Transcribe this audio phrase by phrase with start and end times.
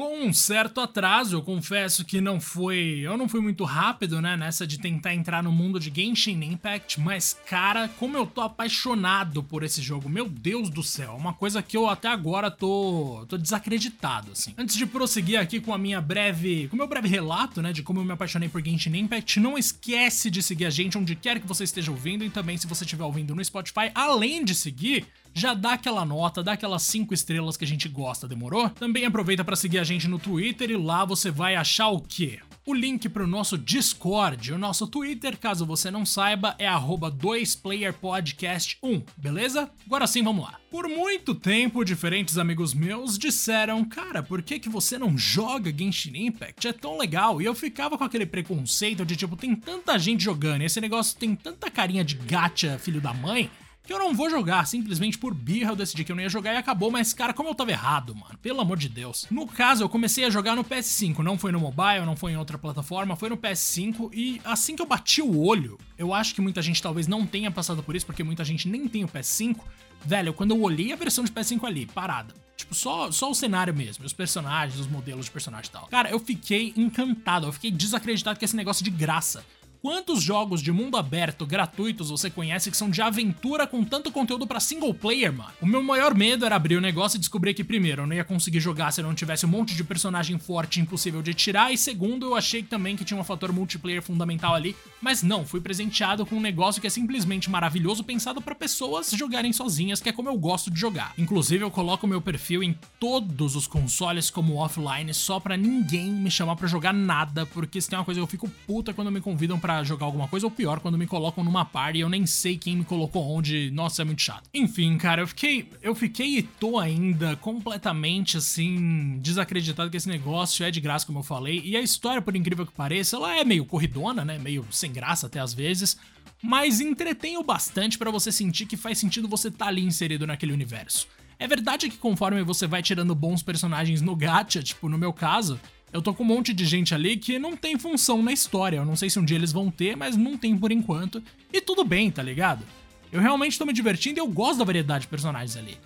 [0.00, 3.00] Com um certo atraso, eu confesso que não foi.
[3.02, 4.34] Eu não fui muito rápido, né?
[4.34, 9.42] Nessa de tentar entrar no mundo de Genshin Impact, mas, cara, como eu tô apaixonado
[9.42, 13.36] por esse jogo, meu Deus do céu, uma coisa que eu até agora tô, tô
[13.36, 14.54] desacreditado, assim.
[14.56, 16.66] Antes de prosseguir aqui com a minha breve.
[16.68, 17.70] com o meu breve relato, né?
[17.70, 21.14] De como eu me apaixonei por Genshin Impact, não esquece de seguir a gente onde
[21.14, 24.54] quer que você esteja ouvindo e também se você estiver ouvindo no Spotify, além de
[24.54, 28.68] seguir já dá aquela nota, dá aquelas 5 estrelas que a gente gosta, demorou?
[28.70, 32.40] Também aproveita para seguir a gente no Twitter e lá você vai achar o quê?
[32.66, 39.02] O link para o nosso Discord, o nosso Twitter, caso você não saiba, é 2playerpodcast1,
[39.16, 39.70] beleza?
[39.86, 40.60] Agora sim, vamos lá.
[40.70, 46.26] Por muito tempo, diferentes amigos meus disseram, cara, por que, que você não joga Genshin
[46.26, 46.68] Impact?
[46.68, 47.42] É tão legal.
[47.42, 51.34] E eu ficava com aquele preconceito de tipo, tem tanta gente jogando, esse negócio tem
[51.34, 53.50] tanta carinha de gacha, filho da mãe,
[53.90, 56.54] que eu não vou jogar, simplesmente por birra eu decidi que eu não ia jogar
[56.54, 59.26] e acabou, mas cara, como eu tava errado, mano, pelo amor de Deus.
[59.28, 62.36] No caso, eu comecei a jogar no PS5, não foi no mobile, não foi em
[62.36, 66.40] outra plataforma, foi no PS5 e assim que eu bati o olho, eu acho que
[66.40, 69.58] muita gente talvez não tenha passado por isso, porque muita gente nem tem o PS5,
[70.06, 73.74] velho, quando eu olhei a versão de PS5 ali, parada, Tipo, só, só o cenário
[73.74, 75.86] mesmo, os personagens, os modelos de personagem e tal.
[75.86, 79.42] Cara, eu fiquei encantado, eu fiquei desacreditado que esse negócio de graça.
[79.82, 84.46] Quantos jogos de mundo aberto gratuitos você conhece que são de aventura com tanto conteúdo
[84.46, 85.50] para single player, mano?
[85.58, 88.22] O meu maior medo era abrir o negócio e descobrir que, primeiro, eu não ia
[88.22, 91.78] conseguir jogar se eu não tivesse um monte de personagem forte impossível de tirar, e
[91.78, 96.26] segundo, eu achei também que tinha um fator multiplayer fundamental ali, mas não, fui presenteado
[96.26, 100.28] com um negócio que é simplesmente maravilhoso, pensado para pessoas jogarem sozinhas, que é como
[100.28, 101.14] eu gosto de jogar.
[101.16, 106.30] Inclusive, eu coloco meu perfil em todos os consoles como offline, só para ninguém me
[106.30, 109.22] chamar para jogar nada, porque se tem uma coisa que eu fico puta quando me
[109.22, 112.08] convidam para para jogar alguma coisa, ou pior, quando me colocam numa party e eu
[112.08, 113.70] nem sei quem me colocou onde.
[113.70, 114.50] Nossa, é muito chato.
[114.52, 115.70] Enfim, cara, eu fiquei.
[115.80, 121.20] Eu fiquei e tô ainda completamente assim, desacreditado que esse negócio é de graça, como
[121.20, 121.62] eu falei.
[121.64, 124.38] E a história, por incrível que pareça, ela é meio corridona, né?
[124.38, 125.96] Meio sem graça até às vezes.
[126.42, 130.26] Mas entretém o bastante para você sentir que faz sentido você estar tá ali inserido
[130.26, 131.06] naquele universo.
[131.38, 135.60] É verdade que conforme você vai tirando bons personagens no gacha, tipo no meu caso,
[135.92, 138.76] eu tô com um monte de gente ali que não tem função na história.
[138.78, 141.22] Eu não sei se um dia eles vão ter, mas não tem por enquanto.
[141.52, 142.64] E tudo bem, tá ligado?
[143.10, 145.76] Eu realmente tô me divertindo e eu gosto da variedade de personagens ali.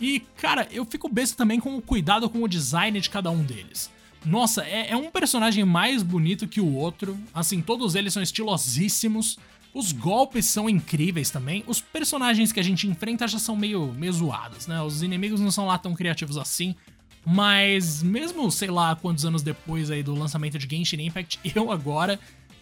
[0.00, 3.42] E, cara, eu fico besta também com o cuidado com o design de cada um
[3.42, 3.90] deles.
[4.24, 7.18] Nossa, é, é um personagem mais bonito que o outro.
[7.32, 9.38] Assim, todos eles são estilosíssimos.
[9.72, 11.64] Os golpes são incríveis também.
[11.66, 14.80] Os personagens que a gente enfrenta já são meio, meio zoados, né?
[14.82, 16.74] Os inimigos não são lá tão criativos assim.
[17.24, 22.18] Mas mesmo, sei lá, quantos anos depois aí do lançamento de Genshin Impact, eu agora,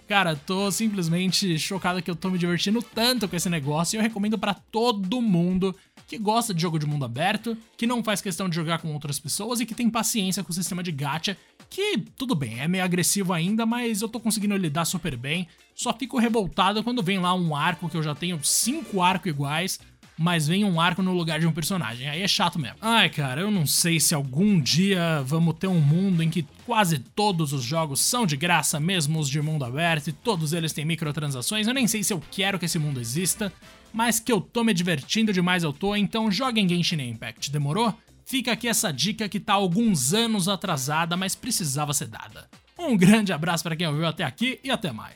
[0.09, 4.03] cara, tô simplesmente chocado que eu tô me divertindo tanto com esse negócio e eu
[4.03, 5.75] recomendo para todo mundo
[6.07, 9.19] que gosta de jogo de mundo aberto, que não faz questão de jogar com outras
[9.19, 11.37] pessoas e que tem paciência com o sistema de gacha,
[11.69, 15.49] que tudo bem, é meio agressivo ainda, mas eu tô conseguindo lidar super bem.
[15.75, 19.81] Só fico revoltado quando vem lá um arco que eu já tenho cinco arcos iguais
[20.19, 22.09] mas vem um arco no lugar de um personagem.
[22.09, 22.79] Aí é chato mesmo.
[22.81, 26.99] Ai, cara, eu não sei se algum dia vamos ter um mundo em que quase
[26.99, 30.85] todos os jogos são de graça, mesmo os de mundo aberto, e todos eles têm
[30.85, 31.67] microtransações.
[31.67, 33.53] Eu nem sei se eu quero que esse mundo exista,
[33.93, 37.95] mas que eu tô me divertindo demais eu tô, então joguem Genshin Impact, demorou?
[38.25, 42.49] Fica aqui essa dica que tá alguns anos atrasada, mas precisava ser dada.
[42.79, 45.15] Um grande abraço para quem ouviu até aqui e até mais.